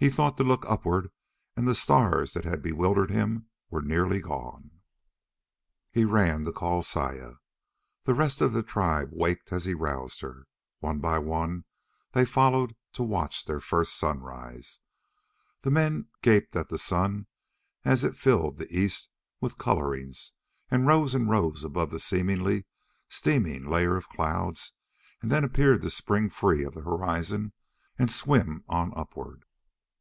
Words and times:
He 0.00 0.10
thought 0.10 0.36
to 0.36 0.44
look 0.44 0.64
upward, 0.68 1.10
and 1.56 1.66
the 1.66 1.74
stars 1.74 2.32
that 2.34 2.44
had 2.44 2.62
bewildered 2.62 3.10
him 3.10 3.48
were 3.68 3.82
nearly 3.82 4.20
gone. 4.20 4.70
He 5.90 6.04
ran 6.04 6.44
to 6.44 6.52
call 6.52 6.84
Saya. 6.84 7.32
The 8.04 8.14
rest 8.14 8.40
of 8.40 8.52
the 8.52 8.62
tribe 8.62 9.08
waked 9.10 9.52
as 9.52 9.64
he 9.64 9.74
roused 9.74 10.20
her. 10.20 10.46
One 10.78 11.00
by 11.00 11.18
one, 11.18 11.64
they 12.12 12.24
followed 12.24 12.76
to 12.92 13.02
watch 13.02 13.44
their 13.46 13.58
first 13.58 13.98
sunrise. 13.98 14.78
The 15.62 15.70
men 15.72 16.06
gaped 16.22 16.54
at 16.54 16.68
the 16.68 16.78
sun 16.78 17.26
as 17.84 18.04
it 18.04 18.14
filled 18.14 18.58
the 18.58 18.68
east 18.72 19.10
with 19.40 19.58
colorings, 19.58 20.32
and 20.70 20.86
rose 20.86 21.12
and 21.12 21.28
rose 21.28 21.64
above 21.64 21.90
the 21.90 21.98
seemingly 21.98 22.66
steaming 23.08 23.66
layer 23.66 23.96
of 23.96 24.08
clouds, 24.08 24.74
and 25.22 25.28
then 25.28 25.42
appeared 25.42 25.82
to 25.82 25.90
spring 25.90 26.30
free 26.30 26.62
of 26.62 26.74
the 26.74 26.82
horizon 26.82 27.52
and 27.98 28.12
swim 28.12 28.62
on 28.68 28.92
upward. 28.94 29.42